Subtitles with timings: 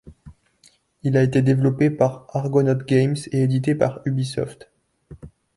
[1.03, 4.71] Il a été développé par Argonaut Games et édité par Ubisoft.